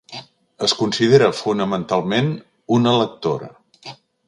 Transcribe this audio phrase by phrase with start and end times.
[0.67, 2.33] Es considera fonamentalment
[2.79, 3.53] una lectora.